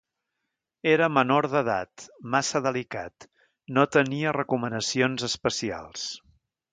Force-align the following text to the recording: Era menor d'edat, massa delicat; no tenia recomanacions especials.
Era 0.91 1.09
menor 1.17 1.47
d'edat, 1.51 2.05
massa 2.35 2.61
delicat; 2.69 3.27
no 3.79 3.83
tenia 3.99 4.33
recomanacions 4.39 5.27
especials. 5.33 6.09